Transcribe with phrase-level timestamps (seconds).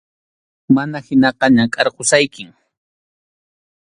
[0.75, 2.49] Mana hinaqa, nakʼarqusaykim.